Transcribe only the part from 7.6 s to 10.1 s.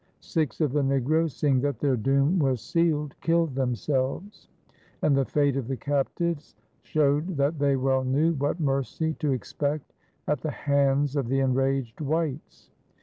well knew what mercy to expect